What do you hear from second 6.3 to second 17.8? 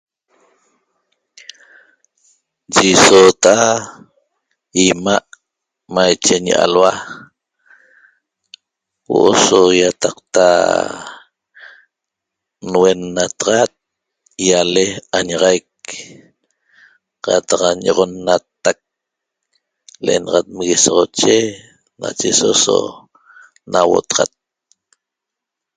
ñialhua huo'o so ýataqta nuennataxat ýale añaxaic qataq